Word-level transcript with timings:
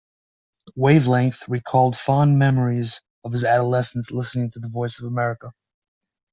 "Wavelength" 0.75 1.47
recalled 1.47 1.95
fond 1.95 2.39
memories 2.39 3.01
of 3.23 3.33
his 3.33 3.43
adolescence, 3.43 4.09
listening 4.09 4.49
to 4.49 4.59
the 4.59 4.67
Voice 4.67 4.97
of 4.97 5.05
America. 5.05 5.51